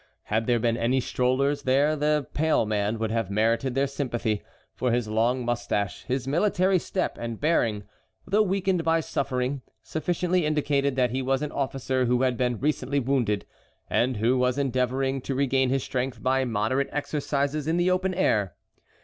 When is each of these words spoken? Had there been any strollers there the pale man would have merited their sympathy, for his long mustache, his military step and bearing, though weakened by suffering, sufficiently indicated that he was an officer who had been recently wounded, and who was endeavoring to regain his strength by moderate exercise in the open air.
Had 0.23 0.47
there 0.47 0.57
been 0.57 0.77
any 0.77 0.99
strollers 0.99 1.61
there 1.61 1.95
the 1.95 2.25
pale 2.33 2.65
man 2.65 2.97
would 2.97 3.11
have 3.11 3.29
merited 3.29 3.75
their 3.75 3.85
sympathy, 3.85 4.41
for 4.73 4.91
his 4.91 5.07
long 5.07 5.45
mustache, 5.45 6.05
his 6.05 6.27
military 6.27 6.79
step 6.79 7.19
and 7.21 7.39
bearing, 7.39 7.83
though 8.25 8.41
weakened 8.41 8.83
by 8.83 8.99
suffering, 8.99 9.61
sufficiently 9.83 10.43
indicated 10.43 10.95
that 10.95 11.11
he 11.11 11.21
was 11.21 11.43
an 11.43 11.51
officer 11.51 12.05
who 12.05 12.23
had 12.23 12.35
been 12.35 12.59
recently 12.59 12.99
wounded, 12.99 13.45
and 13.91 14.17
who 14.17 14.39
was 14.39 14.57
endeavoring 14.57 15.21
to 15.21 15.35
regain 15.35 15.69
his 15.69 15.83
strength 15.83 16.23
by 16.23 16.45
moderate 16.45 16.89
exercise 16.91 17.67
in 17.67 17.77
the 17.77 17.91
open 17.91 18.15
air. 18.15 18.55